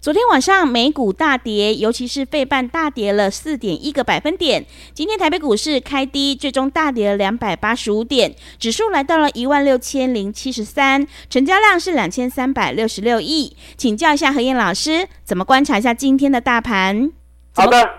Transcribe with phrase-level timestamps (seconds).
[0.00, 4.64] 昨天晚上美股大跌，尤其是费半大跌了四点一个百分点。
[4.94, 13.56] 今天台北股市开低，最终大跌了两百八十五点，指数来到了一万六千零七十三，成交量是两千三百六十六亿。
[13.76, 17.10] 请教一下何燕老师，怎么观察一下今天的大盘？
[17.56, 17.90] 好的，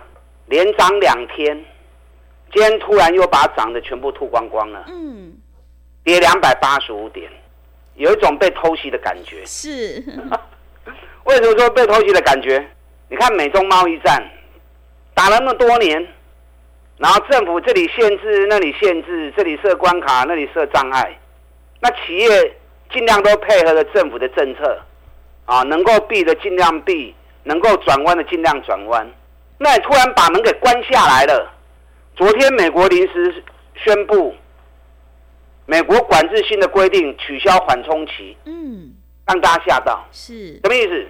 [0.46, 1.66] 连涨两天，
[2.54, 4.86] 今天突然又把涨的全部吐光光了。
[4.88, 5.34] 嗯，
[6.06, 7.30] 跌两百八十五点，
[7.96, 9.46] 有一种被偷袭的感觉。
[9.46, 10.02] 是。
[11.30, 12.68] 为什么说被偷袭的感觉？
[13.08, 14.20] 你看美中贸易战
[15.14, 16.08] 打了那么多年，
[16.98, 21.16] 然后政府这里限制，那里限制，这里设关卡，那里设障碍，
[21.82, 22.28] 那企业
[22.92, 24.82] 尽量都配合了政府的政策，
[25.46, 27.14] 啊，能够避的尽量避，
[27.44, 29.08] 能够转弯的尽量转弯。
[29.60, 31.54] 那你突然把门给关下来了。
[32.16, 33.44] 昨天美国临时
[33.76, 34.34] 宣布，
[35.68, 38.36] 美国管制新的规定取消缓冲期。
[38.46, 38.96] 嗯。
[39.28, 41.08] 让大家吓到，是什么意思？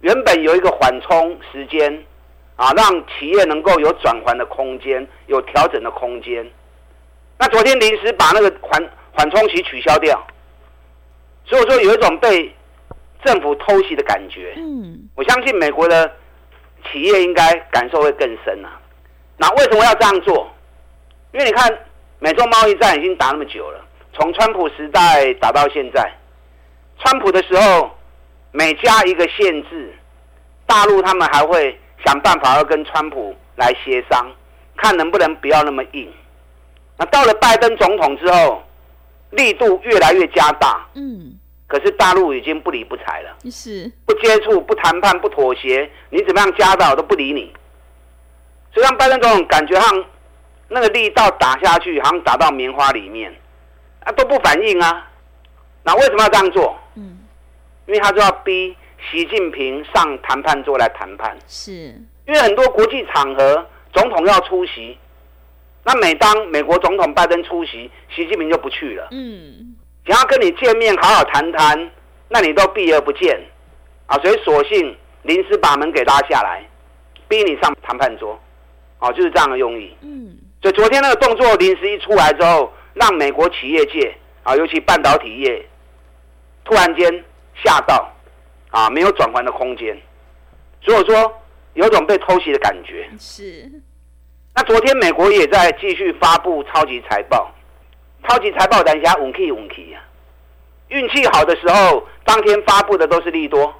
[0.00, 1.92] 原本有一个缓冲时间，
[2.56, 6.48] 啊，让企业能够有转换的空间，有调整的空间。
[7.38, 10.24] 那昨天临时把那个缓缓冲期取消掉，
[11.44, 12.54] 所以说有一种被
[13.24, 14.54] 政府偷袭的感觉。
[14.56, 16.10] 嗯，我相信美国的
[16.84, 18.80] 企业应该感受会更深啊。
[19.36, 20.48] 那为什么要这样做？
[21.32, 21.78] 因为你看，
[22.20, 26.12] 美中贸易战已经打那么久了，从川普时代打到现在。
[26.98, 27.90] 川普的时候，
[28.58, 29.94] 每加一个限制，
[30.66, 34.28] 大陆他们还会想办法要跟川普来协商，
[34.76, 36.12] 看能不能不要那么硬。
[36.96, 38.60] 那到了拜登总统之后，
[39.30, 40.84] 力度越来越加大。
[40.94, 41.38] 嗯。
[41.68, 43.36] 可是大陆已经不理不睬了。
[43.48, 43.88] 是。
[44.04, 47.54] 不接触、不谈判、不妥协，你怎么样加大我都不理你。
[48.74, 50.04] 所以让拜登总统感觉上
[50.66, 53.32] 那个力道打下去，好像打到棉花里面，
[54.00, 55.06] 啊都不反应啊。
[55.84, 56.76] 那为什么要这样做？
[57.88, 58.76] 嗯，因为他就要逼
[59.10, 61.36] 习近平上谈判桌来谈判。
[61.48, 61.72] 是，
[62.26, 64.96] 因为很多国际场合，总统要出席，
[65.84, 69.08] 那每当美国总统拜登出席，习近平就不去了。
[69.10, 69.74] 嗯，
[70.06, 71.90] 想要跟你见面好好谈谈，
[72.28, 73.40] 那你都避而不见，
[74.06, 76.62] 啊，所以索性临时把门给拉下来，
[77.26, 78.38] 逼你上谈判桌，
[78.98, 79.96] 哦，就是这样的用意。
[80.02, 85.64] 嗯，所以昨天那个动作临时一出来之后，让美国企业界啊，尤其半导体业。
[86.64, 87.24] 突然间
[87.64, 88.10] 吓到，
[88.70, 89.96] 啊，没有转换的空间，
[90.80, 91.40] 所以说
[91.74, 93.08] 有种被偷袭的感觉。
[93.18, 93.70] 是。
[94.54, 97.52] 那昨天美国也在继续发布超级财报，
[98.26, 100.02] 超级财报等一下运气运气啊，
[100.88, 103.72] 运气好的时候，当天发布的都是利多；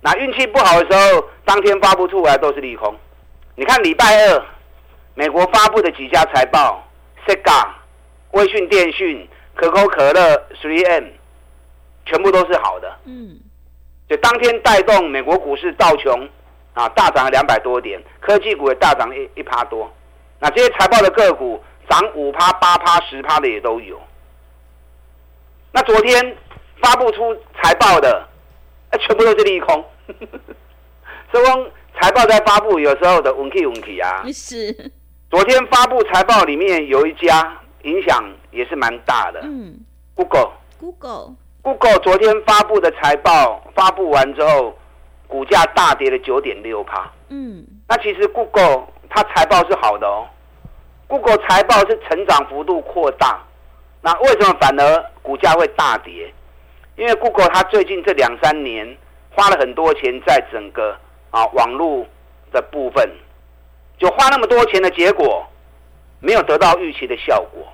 [0.00, 2.94] 那运气不好的时候，当天发布出来都是利空。
[3.54, 4.44] 你看礼拜二
[5.14, 6.84] 美国发布的几家财报
[7.26, 7.66] ，Sega、
[8.32, 11.04] 微讯电讯、可口可乐、3M。
[12.06, 13.38] 全部都是好的，嗯，
[14.08, 16.28] 就当天带动美国股市道琼
[16.72, 19.92] 啊大涨了两百多点，科技股也大涨一一趴多，
[20.40, 24.00] 那这些财报的个股涨五趴、八趴、十趴的也都有。
[25.72, 26.36] 那昨天
[26.82, 28.26] 发布出财报的，
[29.00, 29.84] 全部都是利空，
[31.30, 34.24] 所以财报在发布，有时候的稳气稳气啊。
[34.32, 34.92] 是。
[35.28, 39.76] 昨天发布财报里面有一家影响也是蛮大的，嗯
[40.14, 40.52] ，Google。
[40.78, 41.34] Google。
[41.66, 44.72] Google 昨天发布的财报发布完之后，
[45.26, 47.10] 股价大跌了九点六趴。
[47.28, 50.28] 嗯，那其实 Google 它财报是好的哦。
[51.08, 53.42] Google 财报是成长幅度扩大，
[54.00, 56.32] 那为什么反而股价会大跌？
[56.94, 58.96] 因为 Google 它最近这两三年
[59.32, 60.96] 花了很多钱在整个
[61.32, 62.06] 啊网络
[62.52, 63.10] 的部分，
[63.98, 65.44] 就花那么多钱的结果，
[66.20, 67.66] 没有得到预期的效果。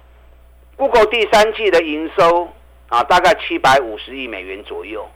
[0.79, 2.49] Google 第三季的营收。
[2.93, 5.09] 啊，大概七百五十亿美元左右，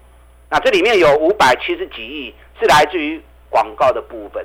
[0.48, 3.20] 那这里面有五百七十几亿是来自于
[3.50, 4.42] 广告的部分，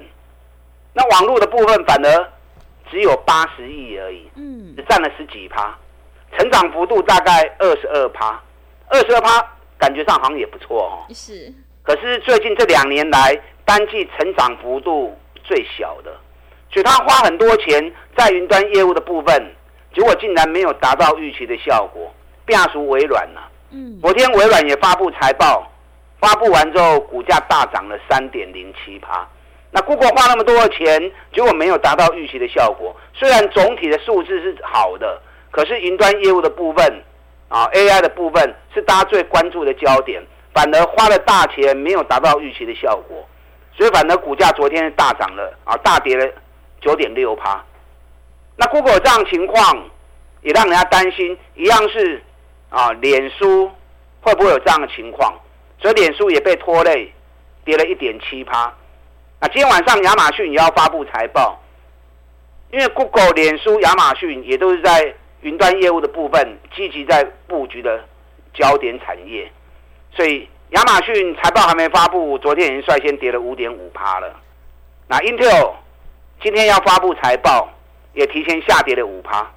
[0.92, 2.30] 那网络的部分反而
[2.92, 5.74] 只有八十亿而已，嗯，只占了十几趴，
[6.38, 8.38] 成长幅度大概二十二趴，
[8.90, 9.42] 二十二趴
[9.78, 16.12] 感觉上好像也不错哦，是，可是最近这两年来单季成长幅度最小的，
[16.70, 19.56] 所以他花很多钱在云端业务的部分，
[19.96, 22.14] 结果竟然没有达到预期的效果，
[22.52, 23.50] 变属微软了。
[23.72, 25.66] 嗯，昨天微软也发布财报，
[26.20, 29.26] 发布完之后，股价大涨了三点零七趴。
[29.72, 32.94] 那 Google 花那么多的钱，结果没有达到预期的效果。
[33.14, 37.02] 虽然总体的数字是好的，可是云端业务的部分，
[37.48, 40.22] 啊，AI 的部分是大家最关注的焦点，
[40.54, 43.26] 反而花了大钱没有达到预期的效果，
[43.74, 46.30] 所以反而股价昨天大涨了，啊，大跌了
[46.82, 47.64] 九点六趴。
[48.58, 49.90] 那 Google 这样情况
[50.42, 52.22] 也让人家担心，一样是
[52.72, 53.70] 啊，脸书
[54.22, 55.32] 会不会有这样的情况？
[55.80, 57.14] 所以脸书也被拖累，
[57.66, 58.74] 跌了一点七趴。
[59.40, 61.60] 那今天晚上亚马逊也要发布财报，
[62.72, 68.06] 因为 Google、脸书、亚马逊也都是在云端业务的部分积极在布局的
[68.54, 69.52] 焦点产业，
[70.16, 74.34] 所以亚马逊财报还没发布，昨天已经率先跌了五点五趴了。
[75.08, 75.74] 那 Intel
[76.42, 77.68] 今天要发布财报，
[78.14, 79.52] 也提前下跌了五趴，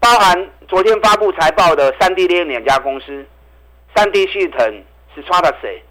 [0.00, 3.24] 包含昨天发布财报的三 D 列印两家公司，
[3.94, 4.82] 三 D 系统
[5.14, 5.82] 是 Stratasys。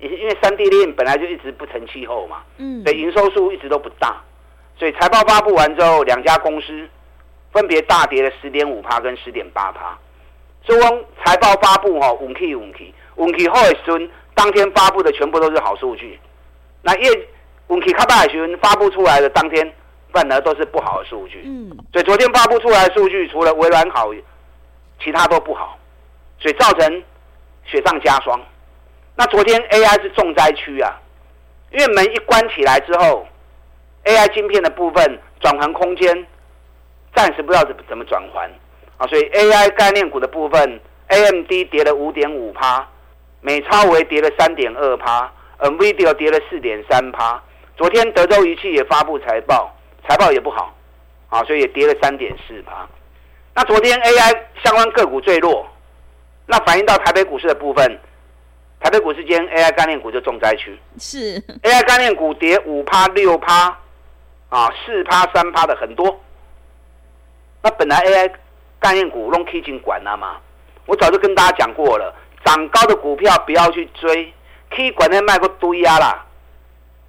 [0.00, 4.20] 因为三 D 列印本来就一直不成气候嘛，嗯，所以营收数一直都不大，
[4.76, 6.86] 所以财报发布完之后，两家公司
[7.52, 9.96] 分别大跌了十点五趴跟十点八趴。
[10.62, 13.98] 所以我财报发布哈，稳气稳气稳气后的时候，
[14.34, 16.18] 当天发布的全部都是好数据。
[16.82, 17.08] 那业
[17.68, 19.72] 稳气卡巴的时候发布出来的当天，
[20.14, 21.42] 反而都是不好的数据。
[21.44, 24.10] 嗯，所以昨天发布出来的数据，除了微软好，
[25.02, 25.76] 其他都不好，
[26.38, 27.02] 所以造成
[27.64, 28.40] 雪上加霜。
[29.16, 30.94] 那昨天 AI 是重灾区啊，
[31.72, 33.26] 因为门一关起来之后
[34.04, 36.26] ，AI 晶片的部分转换空间
[37.14, 38.48] 暂时不知道怎么怎么转换
[38.96, 42.88] 啊，所以 AI 概念股的部分，AMD 跌了五点五趴，
[43.40, 47.42] 美超微跌了三点二趴，NVIDIA 跌了四点三趴。
[47.76, 49.73] 昨天德州仪器也发布财报，
[50.08, 50.74] 财报也不好
[51.28, 52.86] 啊，所以也跌了三点四趴。
[53.54, 55.66] 那昨天 AI 相关个股最弱，
[56.46, 58.00] 那反映到台北股市的部分。
[58.80, 63.74] 台北股市间 AI 概念股就重灾区，是 AI 概念股跌五趴六趴，
[64.50, 66.20] 啊四趴三趴的很多。
[67.62, 68.30] 那本来 AI
[68.78, 70.36] 概念股弄 K 金管了嘛，
[70.84, 72.14] 我早就跟大家讲过了，
[72.44, 74.30] 涨高的股票不要去追
[74.68, 76.26] ，K 管那卖过堆啊啦，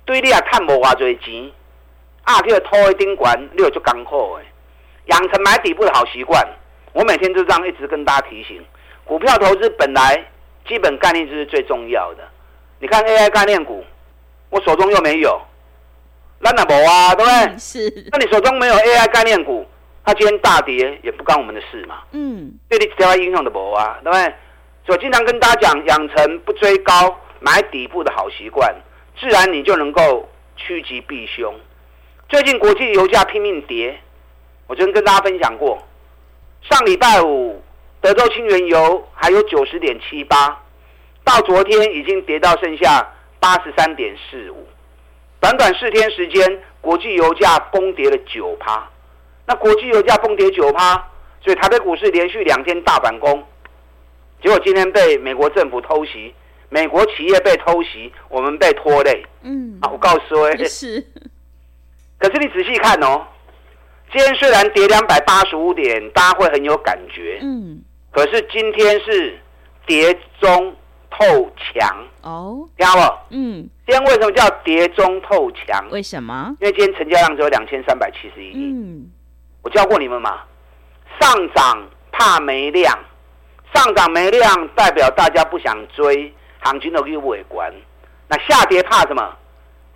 [0.06, 1.52] 堆你也赚无偌济钱，
[2.26, 4.44] 啊去拖一顶管，你就刚好哎，
[5.06, 6.46] 养成买底部的好习惯，
[6.94, 8.62] 我每天就这样一直跟大家提醒，
[9.06, 10.26] 股票投资本来。
[10.68, 12.28] 基本概念就是最重要的。
[12.80, 13.86] 你看 AI 概念股，
[14.50, 15.40] 我手中又没有，
[16.40, 17.14] 那哪没啊？
[17.14, 17.54] 对不对？
[17.60, 18.10] 是。
[18.12, 19.64] 那你手中没有 AI 概念股，
[20.04, 22.00] 它今天大跌也不干我们的事嘛。
[22.14, 22.52] 嗯。
[22.68, 24.00] 对你其他影响的无啊？
[24.04, 24.34] 对不对？
[24.88, 28.76] 所以经常跟大家讲，养成不追高、买底部的好习惯，
[29.20, 31.54] 自然你就能够趋吉避凶。
[32.36, 33.98] 最近国际油价拼命跌，
[34.68, 35.82] 我昨天跟大家分享过，
[36.70, 37.64] 上礼拜五。
[38.02, 40.62] 德州清原油还有九十点七八，
[41.24, 43.10] 到昨天已经跌到剩下
[43.40, 44.68] 八十三点四五，
[45.40, 48.86] 短短四天时间，国际油价崩跌了九趴。
[49.46, 50.96] 那国际油价崩跌九趴，
[51.42, 53.42] 所以台北股市连续两天大反攻，
[54.44, 56.36] 结果今天被美国政府偷袭，
[56.68, 59.26] 美国企业被偷袭，我们被拖累。
[59.42, 61.02] 嗯，啊，我告诉各位，是。
[62.18, 63.26] 可是你仔细看哦，
[64.12, 67.40] 今天虽然跌两百八十五点，大家会很有感觉。
[67.42, 67.82] 嗯。
[68.12, 69.38] 可是今天是
[69.86, 70.74] 跌中
[71.12, 71.26] 透
[71.58, 73.18] 强哦，听到不？
[73.32, 75.86] 嗯，今天为什么叫跌中透强？
[75.92, 76.56] 为什么？
[76.62, 78.72] 因为今天成交量只有两千三百七十一亿。
[78.72, 79.12] 嗯，
[79.62, 80.44] 我教过你们嘛，
[81.20, 82.98] 上涨怕没量，
[83.74, 87.70] 上涨没量代表大家不想追，行情都去尾关。
[88.30, 89.36] 那下跌怕什么？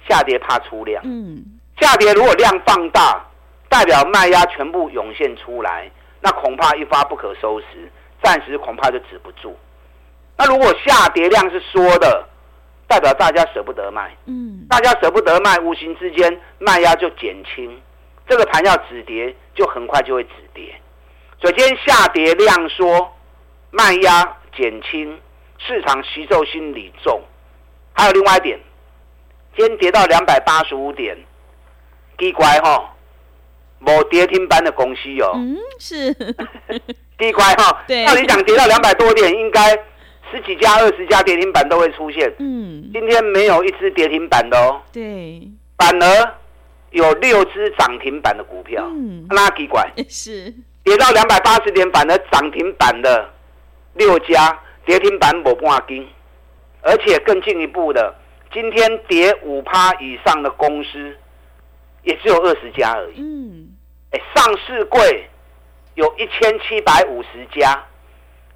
[0.09, 1.01] 下跌怕出量。
[1.05, 1.43] 嗯，
[1.79, 3.25] 下跌如果量放大，
[3.69, 5.89] 代表卖压全部涌现出来，
[6.21, 7.91] 那恐怕一发不可收拾。
[8.21, 9.57] 暂时恐怕就止不住。
[10.37, 12.27] 那如果下跌量是缩的，
[12.85, 14.13] 代表大家舍不得卖。
[14.25, 17.81] 嗯，大家舍不得卖，无形之间卖压就减轻。
[18.27, 20.75] 这个盘要止跌，就很快就会止跌。
[21.39, 23.09] 所以今天下跌量缩，
[23.71, 25.17] 卖压减轻，
[25.57, 27.21] 市场吸收心理重。
[27.93, 28.59] 还有另外一点，
[29.55, 31.17] 今天跌到两百八十五点，
[32.19, 32.93] 奇怪哈，
[33.79, 35.31] 没跌停板的公司哦。
[35.35, 36.13] 嗯，是。
[37.17, 39.71] 低乖哈，对，照理讲跌到两百多点，应该
[40.31, 42.33] 十几家、二十家跌停板都会出现。
[42.39, 44.81] 嗯，今天没有一只跌停板的哦。
[44.93, 45.41] 对，
[45.77, 46.33] 反而
[46.91, 48.85] 有六只涨停板的股票。
[48.85, 53.29] 嗯，那奇怪， 是跌到两百八十点，反而涨停板的
[53.95, 56.07] 六家跌停板没半根，
[56.81, 58.15] 而且更进一步的，
[58.53, 61.17] 今天跌五趴以上的公司
[62.03, 63.15] 也只有二十家而已。
[63.17, 63.69] 嗯，
[64.11, 65.27] 哎，上市柜
[65.95, 67.83] 有一千七百五十家，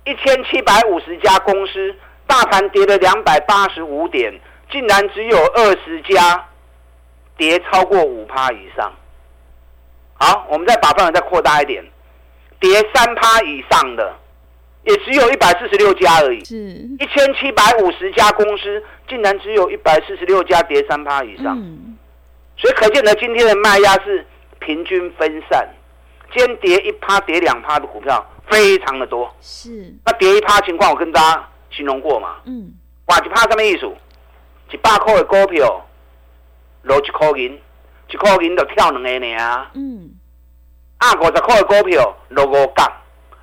[0.06, 1.96] 一千七百五十家公司，
[2.26, 4.34] 大盘跌了两百八十五点，
[4.72, 6.48] 竟然只有二十家
[7.38, 8.94] 跌超过五趴以上。
[10.16, 11.84] 好，我们再把范围再扩大一点，
[12.60, 14.16] 跌三趴以上的。
[14.86, 21.93] 也只有一百四十六家而已，是一千七百五十家公司，竟然只有一百四十六家跌三趴以上，嗯、
[22.64, 24.26] 所以可见得今天的卖压是
[24.60, 25.68] 平均分散，
[26.34, 29.30] 今天跌一趴、跌两趴的股票非常的多。
[29.42, 32.38] 是，那跌一趴情况我跟大家形容过嘛？
[32.46, 32.72] 嗯，
[33.08, 33.86] 哇，一趴什么意思？
[34.72, 35.86] 一百块的股票
[36.84, 37.62] 落一块银，
[38.08, 39.68] 一块银就跳两个呢。
[39.74, 40.12] 嗯，
[41.00, 42.90] 啊，五十块的股票落五角。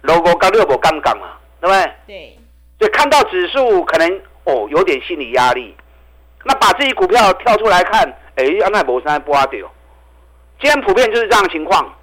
[0.02, 1.26] logo 六五杠六五杠杠嘛，
[1.60, 1.92] 对不对？
[2.06, 2.38] 对。
[2.78, 5.76] 所以看到指数可能哦有点心理压力，
[6.44, 9.70] 那把自己股票跳出来看，哎，安奈博三波阿掉。
[10.60, 11.94] 今天普遍就是这样的情况，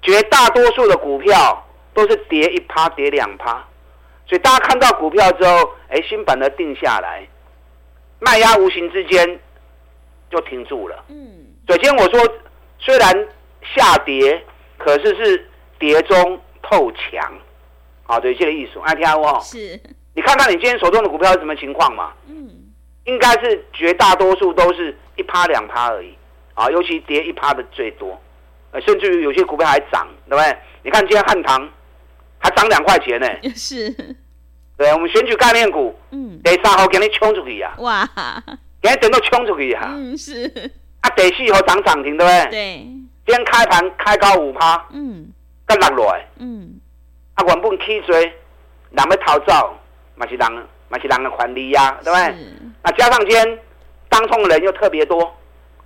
[0.00, 3.64] 绝大多数的股票都是跌一趴跌两趴，
[4.26, 7.26] 所以大家看到股票之后，哎，新版的定下来，
[8.20, 9.40] 卖压无形之间
[10.30, 11.04] 就停住了。
[11.08, 11.46] 嗯。
[11.68, 12.20] 首先我说，
[12.78, 13.28] 虽然
[13.74, 14.44] 下跌，
[14.78, 16.40] 可是是跌中。
[16.64, 17.20] 透强，
[18.06, 19.38] 啊，对，这个意思，爱听哦。
[19.42, 19.78] 是，
[20.14, 22.12] 你看看你今天手中的股票是什么情况嘛？
[22.28, 22.48] 嗯，
[23.04, 26.16] 应该是绝大多数都是一趴两趴而已，
[26.54, 28.20] 啊，尤其跌一趴的最多，
[28.84, 30.56] 甚至于有些股票还涨，对不对？
[30.82, 31.68] 你看今天汉唐
[32.38, 33.28] 还涨两块钱呢。
[33.54, 33.90] 是，
[34.76, 38.08] 对，我们选举概念股，嗯，第三号给你冲出去呀，哇，
[38.80, 40.44] 给你等到冲出去呀，嗯，是，
[41.00, 42.50] 啊，第四号涨涨停，对不对？
[42.50, 42.76] 对，
[43.26, 45.32] 今天开盘开高五趴，嗯。
[45.80, 46.78] 落落来，嗯，
[47.32, 48.20] 啊，原本起追，
[48.90, 49.74] 人要逃走，
[50.16, 50.52] 嘛是人，
[50.90, 52.34] 嘛是人的权利呀，对不对？
[52.82, 53.58] 那加上今天
[54.12, 55.20] 当冲的人又特别多，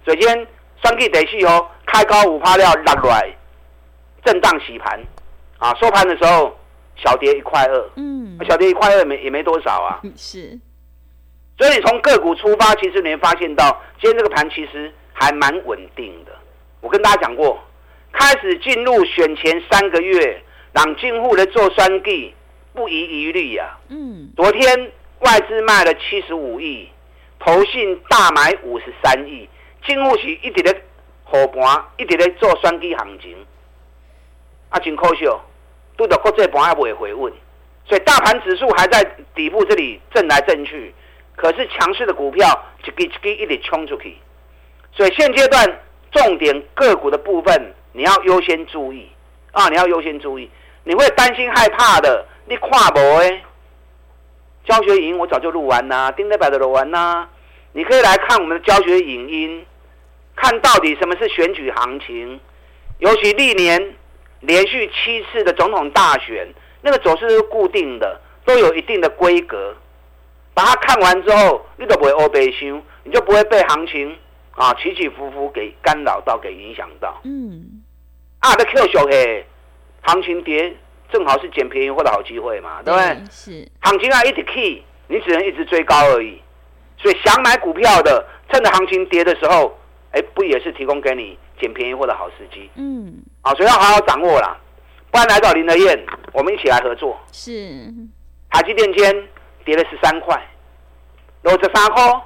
[0.05, 0.47] 首先
[0.83, 3.35] 双 K 得去哦，开高五趴料落落来，
[4.25, 5.01] 震荡洗盘，
[5.59, 6.59] 啊，收盘的时候
[6.97, 10.59] 小跌一块二，嗯，小跌一块二也没也没多少啊，是，
[11.57, 16.33] 所以从个股出发，其实你会发现到今天这个盘其实还蛮稳定的。
[16.81, 17.59] 我跟大家讲过。
[18.19, 20.43] 开始进入选前三个月，
[20.73, 22.35] 让进户的做双 G
[22.73, 23.77] 不遗余力呀。
[23.89, 26.89] 嗯，昨天外资卖了七十五亿，
[27.39, 29.49] 投信大买五十三亿，
[29.85, 30.75] 进户是一直在
[31.25, 33.37] 护盘，一直在做双 G 行情。
[34.71, 35.25] 啊，真可惜，
[35.97, 37.33] 都到国际盘还未回稳，
[37.85, 39.03] 所以大盘指数还在
[39.35, 40.95] 底部这里震来震去。
[41.37, 44.17] 可是强势的股票一个一个一直冲出去，
[44.93, 47.75] 所以现阶段重点个股的部分。
[47.93, 49.09] 你要优先注意
[49.53, 49.69] 啊！
[49.71, 50.51] 你要优先注意，
[50.85, 52.27] 你会担心害怕的。
[52.45, 53.43] 你跨博哎，
[54.67, 57.29] 教学影音我早就录完啦，丁德百的录完啦。
[57.73, 59.65] 你可以来看我们的教学影音，
[60.35, 62.41] 看到底什么是选举行情，
[62.99, 63.95] 尤其历年
[64.41, 66.49] 连续七次的总统大选，
[66.83, 69.75] 那个走势是固定的，都有一定的规格。
[70.53, 74.17] 把它看完之后，你都不会欧背修，你就不会被行情
[74.53, 77.21] 啊起起伏伏给干扰到，给影响到。
[77.25, 77.83] 嗯。
[78.41, 79.45] 啊，在 Q 小黑，
[80.01, 80.75] 行情跌，
[81.11, 83.25] 正好是捡便宜货的好机会嘛，对不对？
[83.31, 83.69] 是。
[83.81, 86.41] 行情啊一直 key，你只能一直追高而已。
[86.99, 89.77] 所以想买股票的，趁着行情跌的时候，
[90.13, 92.71] 哎，不也是提供给你捡便宜货的好时机？
[92.75, 93.23] 嗯。
[93.43, 94.57] 啊，所以要好好掌握啦，
[95.11, 97.19] 不然来找林德燕，我们一起来合作。
[97.33, 97.53] 是。
[98.51, 99.29] 台积电今天
[99.65, 100.41] 跌了十三块，
[101.43, 102.23] 六十三块，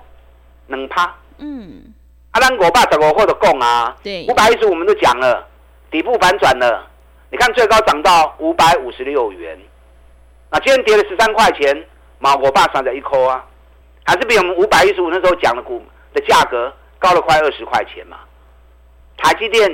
[0.68, 1.14] 能趴。
[1.38, 1.92] 嗯。
[2.30, 5.46] 啊，咱五百十五块的讲啊，对，五百一十我们都讲了。
[5.90, 6.88] 底部反转了，
[7.30, 9.58] 你看最高涨到五百五十六元，
[10.50, 11.86] 那今天跌了十三块钱，
[12.18, 13.46] 毛我爸算在一扣啊，
[14.04, 15.82] 还是比我们五百一十五那时候讲的股
[16.12, 18.18] 的价格高了快二十块钱嘛。
[19.16, 19.68] 台积电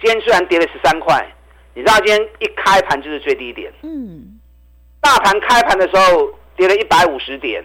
[0.00, 1.26] 今天虽然跌了十三块，
[1.74, 4.40] 你知道今天一开盘就是最低点，嗯，
[5.00, 7.62] 大盘开盘的时候跌了一百五十点，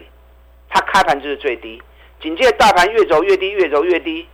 [0.69, 1.81] 它开盘就是最低，
[2.21, 4.27] 紧接着大盘越走越低，越走越低，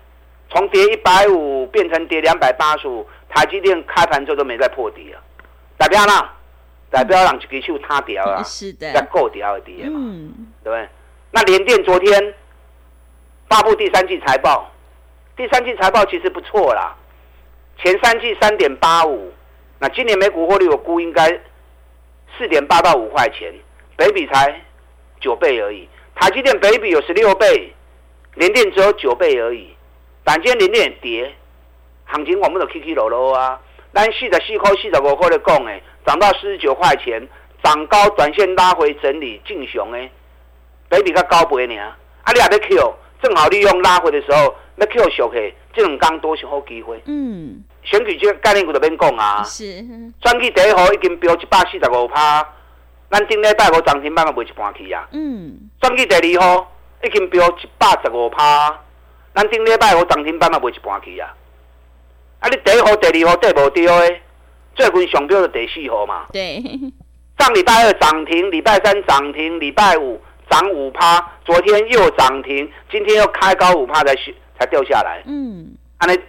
[0.54, 3.06] 从跌一百五变成跌两百八十五。
[3.36, 5.18] 台积电开盘之后都没再破底啊，
[5.76, 6.36] 代表啦，
[6.92, 10.88] 代表让这个手塌掉啊，是的，再够掉一点嘛，嗯，对不对？
[11.32, 12.36] 那联电昨天
[13.50, 14.72] 发布第三季财报，
[15.36, 16.96] 第三季财报其实不错啦，
[17.84, 19.34] 前三季三点八五，
[19.80, 21.28] 那今年每股获利我估应该
[22.38, 23.52] 四点八到五块钱，
[23.98, 24.62] 北比才
[25.20, 27.74] 九倍而已，台积电北比有十六倍，
[28.36, 29.73] 联电只有九倍而已，
[30.24, 31.36] 但今天联电也跌。
[32.06, 33.60] 行情我们都起起落落啊，
[33.94, 37.28] 咱四十四块、四十五块的讲诶，涨到四十九块钱，
[37.64, 40.12] 涨高短线拉回整理正常诶，
[40.90, 41.78] 比比较高倍呢。
[41.78, 47.02] 啊，你也要 Q，正好利用拉回的时候，要 Q 小 K 这两天都是好机会。
[47.06, 49.42] 嗯，选举这个概念股就免讲啊。
[49.44, 49.66] 是。
[49.66, 52.48] 选举第一号已经飙一百四十五趴，
[53.10, 55.08] 咱顶礼拜五涨停板也卖一半去啊。
[55.12, 55.70] 嗯。
[55.82, 56.72] 选举第二号
[57.04, 58.80] 已经飙一百十五趴，
[59.36, 61.34] 咱顶礼拜五涨停板嘛卖一半去啊。
[62.40, 64.22] 啊，你第一号、第二号跌无掉诶，
[64.76, 66.26] 最近上标的第四号嘛。
[66.32, 66.62] 对。
[67.40, 74.16] 上礼拜二涨停，礼拜三涨停，礼拜五涨五趴，昨天又涨停，今天又开高五趴才
[74.60, 75.24] 才掉下来。
[75.26, 75.74] 嗯。
[75.98, 76.20] 安尼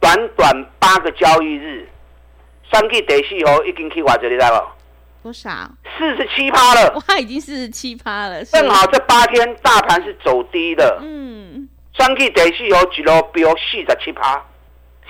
[0.00, 1.88] 短短八个交易日，
[2.70, 4.66] 选举第四号已经去偌济，你知无？
[5.22, 5.50] 多少？
[5.98, 6.92] 四十七趴了。
[7.06, 8.44] 哇，已经四十七趴了。
[8.44, 10.98] 正好这八天大盘是走低的。
[11.02, 11.68] 嗯。
[12.00, 14.42] 选举第四号一路飙四十七趴，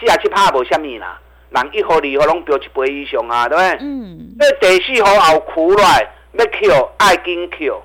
[0.01, 1.21] 四十七趴也无虾米啦。
[1.51, 3.79] 人一号、二号拢飙一倍以上啊，对不对？
[3.81, 4.35] 嗯。
[4.37, 7.83] 那第四号后苦来要扣爱跟 Q，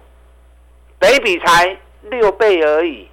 [1.00, 1.78] 比比才
[2.10, 3.08] 六倍而已。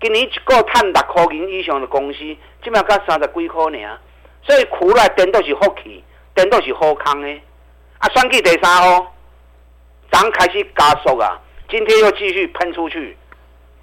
[0.00, 2.18] 今年一个赚六块银以上的公司，
[2.64, 3.98] 今麦才三十几块尔。
[4.42, 6.02] 所以苦来颠倒是福气，
[6.34, 7.28] 颠倒是好康的。
[7.98, 9.14] 啊，选举第三号，
[10.10, 11.40] 涨开始加速啊！
[11.70, 13.16] 今天又继续喷出去，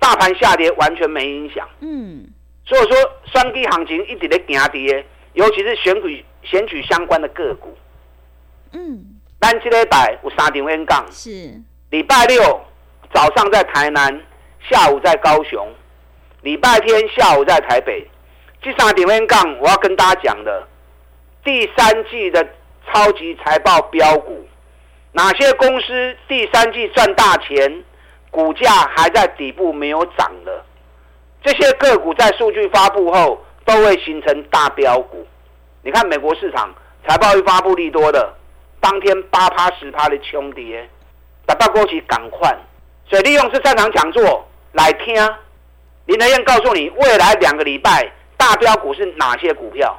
[0.01, 1.65] 大盘下跌完全没影响。
[1.79, 2.27] 嗯。
[2.65, 2.97] 所以说，
[3.31, 5.05] 双低行情一直在行跌。
[5.33, 7.73] 尤其是选举选举相关的个股，
[8.73, 9.01] 嗯，
[9.39, 11.29] 咱这礼拜有三场演讲，是
[11.89, 12.61] 礼拜六
[13.13, 14.21] 早上在台南，
[14.69, 15.73] 下午在高雄，
[16.41, 18.05] 礼拜天下午在台北。
[18.61, 20.67] 这三场演讲，我要跟大家讲的，
[21.45, 22.45] 第三季的
[22.91, 24.45] 超级财报标股，
[25.13, 27.85] 哪些公司第三季赚大钱，
[28.31, 30.65] 股价还在底部没有涨的，
[31.43, 33.39] 这些个股在数据发布后。
[33.63, 35.25] 都会形成大标股。
[35.83, 36.73] 你看美国市场
[37.07, 38.33] 财报一发布利多的，
[38.81, 40.89] 当天八趴十趴的冲跌，
[41.45, 42.53] 打到过去赶快。
[43.07, 45.15] 所以利用是擅长讲座来听，
[46.05, 49.95] 林德燕告诉你未来两个礼拜大标股是哪些股票，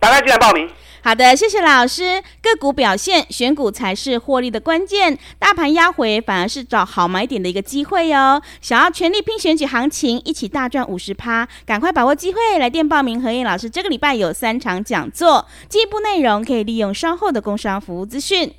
[0.00, 0.68] 大家进来报名。
[1.04, 2.22] 好的，谢谢老师。
[2.40, 5.18] 个股表现，选股才是获利的关键。
[5.38, 8.40] 大盘压回，反而是找好买点的一个机会哟。
[8.62, 13.20] 想要全力拼选举行情，一起大赚五十趴，赶快把握机会，来电报名。
[13.20, 18.50] 和燕老师这个礼拜有三场讲座，进一步内容可以利用稍后的工商服务资讯。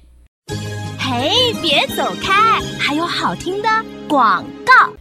[1.00, 1.32] 嘿，
[1.64, 3.68] 别走开，还有好听的
[4.08, 4.94] 广告。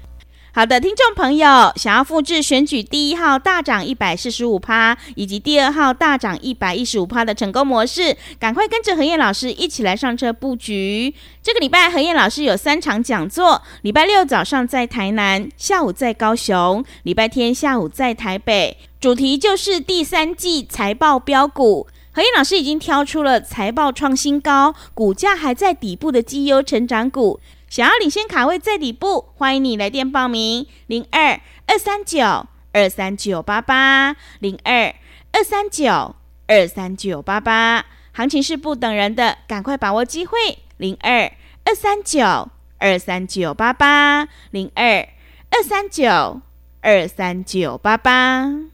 [0.56, 11.12] 好的，听众朋友，想要复制选举第一号大涨一百四十五趴，以及第二号大涨一百一十五趴的成功模式，赶快跟着何燕老师一起来上车布局。
[11.42, 21.88] 这个礼拜何燕老师有三场讲座，礼拜六早上在台南，下午在高雄，礼拜天下午在台北，主题就是第三季财报标股。
[22.12, 27.40] 何燕老师已经挑出了财报创新高、股价还在底部的绩优成长股。
[27.68, 34.14] 想要领先卡位在底部，欢迎你来电报名：零二二三九二三九八八。
[34.38, 34.94] 零二
[35.32, 36.14] 二三九
[36.46, 37.84] 二三九八八。
[38.12, 40.38] 行情是不等人的，赶快把握机会：
[40.76, 41.32] 零二
[41.64, 42.48] 二三九
[42.78, 44.28] 二三九八八。
[44.50, 45.08] 零二
[45.50, 46.40] 二三九
[46.80, 48.73] 二三九八八。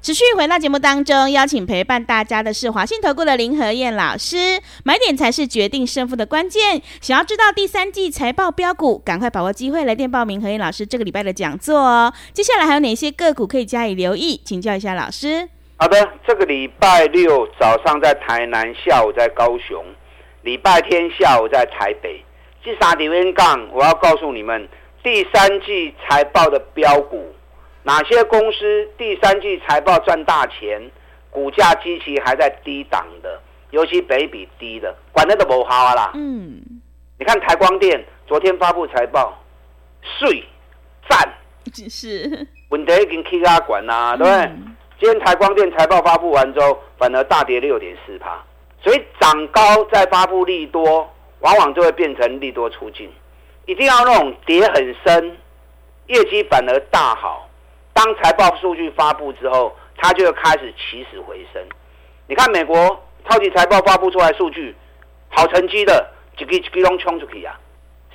[0.00, 4.60] 持续回到节目当中，邀请陪伴大家的是华信投顾的林和燕老师。
[4.84, 6.80] 买点才是决定胜负的关键。
[7.00, 12.12] 想要知道第三季财报标股，赶快把握机会来电报名和燕老师这个礼拜的讲座哦。
[12.32, 14.40] 接下来还有哪些个股可以加以留意？
[14.44, 15.48] 请教一下老师。
[15.76, 19.84] 好的，这个礼拜六早上在台南，下午在高雄，
[20.42, 22.24] 礼拜天下午在台北。
[22.64, 24.68] 这三点讲，我要告诉你们
[25.02, 27.34] 第三季财报的标股。
[27.88, 30.78] 哪些公司第三季财报赚大钱，
[31.30, 36.10] 股价基期还在低档的，尤其北比低的，管那都不好啦。
[36.14, 36.60] 嗯，
[37.18, 39.42] 你看台光电昨天发布财报，
[40.02, 40.44] 税
[41.08, 41.26] 赞，
[41.88, 44.34] 是问题已经起压管啦，对不对？
[44.34, 48.38] 嗯、今天台光电财报发布完之后，反而大跌六点四趴，
[48.82, 53.10] 所以涨高再发布利多，往往就会变成利多出尽，
[53.64, 55.38] 一定要那种跌很深，
[56.08, 57.47] 业绩反而大好。
[57.98, 61.60] 当财报数据发布之后，它就会开始起死回生。
[62.28, 62.78] 你看美国
[63.28, 64.72] 超级财报发布出来数据，
[65.28, 67.58] 好成绩的，几个几个龙冲出去啊！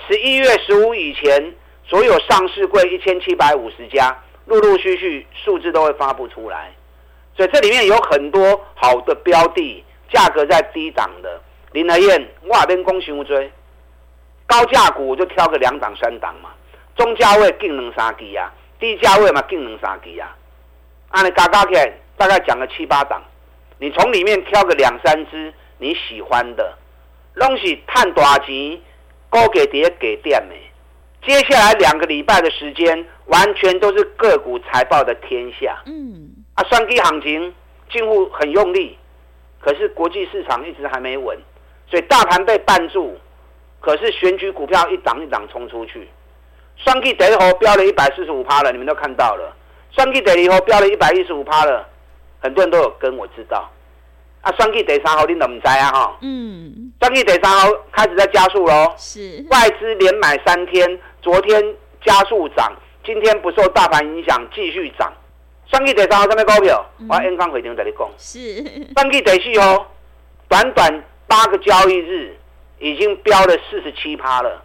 [0.07, 1.53] 十一月十五以前，
[1.85, 6.71] 所有上市柜一千七百五十家，陆陆续续数字都会发布出来。
[7.35, 11.41] 所以这里面有很多好的标的，价格在低档的。
[11.73, 13.51] 林和彦，我边恭喜无追，
[14.47, 16.51] 高价股就挑个两档三档嘛，
[16.95, 18.49] 中价位定能杀低啊。
[18.83, 20.35] 低价位嘛，更能杀低啊！
[21.11, 23.23] 按你嘎嘎起来，大概讲个七八档，
[23.79, 26.77] 你从里面挑个两三只你喜欢的，
[27.35, 28.77] 东西探大钱，
[29.29, 30.59] 高给跌给电没？
[31.25, 35.81] 接下来两个礼拜的时间，完全都是个股财报的天下。
[35.85, 37.55] 嗯，啊，双 K 行情
[37.89, 38.97] 近乎很用力，
[39.61, 41.39] 可是国际市场一直还没稳，
[41.89, 43.17] 所以大盘被绊住。
[43.79, 46.09] 可是选举股票一档一档冲出去，
[46.77, 49.55] 双 K 第一号飙了一百四十五趴了，你们都看到了。
[49.91, 51.87] 双 K 第二号飙了一百一十五趴了，
[52.41, 53.69] 很多人都有跟我知道。
[54.41, 55.91] 啊，双 K 第三号你怎么猜啊？
[55.91, 58.93] 哈，嗯，双 K 第三号开始在加速喽。
[58.97, 62.73] 是外资连买三天，昨天加速涨，
[63.05, 65.11] 今天不受大盘影响继续涨。
[65.71, 66.85] 双 K 第三号什么股票？
[66.99, 68.09] 嗯、我演讲会场在你讲。
[68.17, 68.63] 是
[68.95, 69.87] 双 K 第四号，
[70.49, 72.37] 短短八个交易日。
[72.79, 74.61] 已经飙了四十七趴了，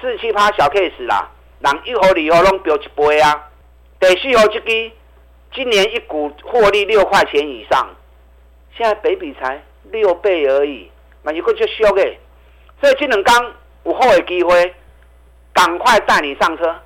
[0.00, 1.30] 四十七趴小 case 啦，
[1.64, 3.48] 人一号、二号拢标一倍啊！
[3.98, 4.92] 第四号这支
[5.54, 7.88] 今年一股获利六块钱以上，
[8.76, 10.90] 现在北比才六倍而已，
[11.22, 12.14] 那一个就修嘅。
[12.82, 13.52] 所以这两天
[13.84, 14.74] 有好的机会，
[15.54, 16.76] 赶快带你上车。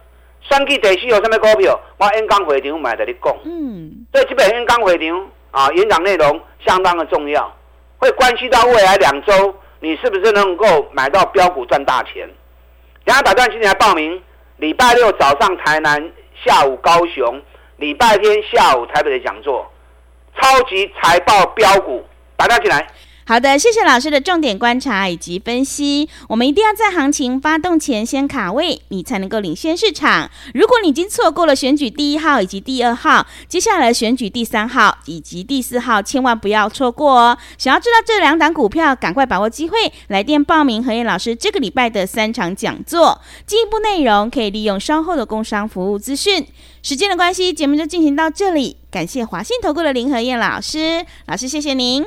[0.42, 1.78] 选举第四号什么股票？
[1.98, 3.36] 我演讲会场买的你讲。
[3.44, 4.06] 嗯。
[4.12, 7.52] 所以这边演讲会场啊，演讲内容相当的重要，
[7.98, 9.52] 会关系到未来两周。
[9.80, 12.28] 你是不是能够买到标股赚大钱？
[13.04, 14.22] 然后打断今天来报名，
[14.59, 16.12] 礼拜六早上台南，
[16.44, 17.40] 下午高雄，
[17.77, 19.71] 礼拜天下午台北的讲座，
[20.37, 22.05] 超级财报标股，
[22.37, 22.85] 打断进来。
[23.28, 26.08] 好的，谢谢老师的重点观察以及分析。
[26.30, 30.30] 我们一定要在行情发动前先卡位，你才能够领先市场。
[30.54, 37.38] 如果你已经错过了选举第一号以及第二号，接下来选举第三号以及第四号，千万不要错过哦。
[37.58, 43.20] 想要知道这两档股票，赶快把握机会，来电报名何燕老师这个礼拜的三场讲座。
[43.46, 46.46] 进一步内容可以利用稍后的工商服务资讯。
[46.82, 48.78] 时间的关系，节目就进行到这里。
[48.90, 52.06] 感谢华信投顾的林何燕老师，老师谢谢您。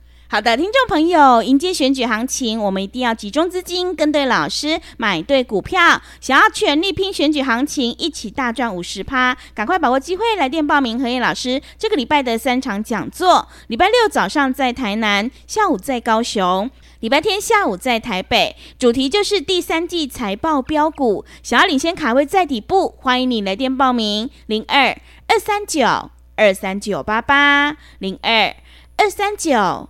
[0.31, 6.01] 好的，听众朋友，迎接选举行情，我们一定要集中资金，跟对老师，买对股票。
[6.21, 13.45] 想要全力拼选举行情，一起大赚五十趴，赶快把握机会，来电报名何燕老师这个礼拜的三场讲座。
[13.67, 16.71] 礼拜六早上在台南，下午在高雄。
[17.01, 28.55] 礼拜天下午在台北，主题就是第三季财报标股，想要领先卡位在底部，欢迎你来电报名零二二三九二三九八八零二
[28.95, 29.89] 二三九